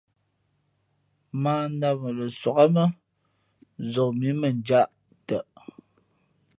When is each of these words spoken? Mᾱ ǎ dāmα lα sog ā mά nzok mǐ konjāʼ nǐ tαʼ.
Mᾱ 1.41 1.45
ǎ 1.63 1.67
dāmα 1.79 2.09
lα 2.17 2.27
sog 2.39 2.57
ā 2.63 2.65
mά 2.75 2.83
nzok 3.83 4.09
mǐ 4.19 4.29
konjāʼ 4.41 4.89
nǐ 4.97 5.15
tαʼ. 5.27 5.47